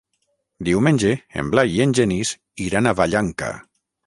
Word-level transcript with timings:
Diumenge 0.69 1.11
en 1.41 1.51
Blai 1.57 1.75
i 1.75 1.83
en 1.85 1.93
Genís 2.01 2.33
iran 2.71 2.89
a 2.93 2.97
Vallanca. 3.03 3.53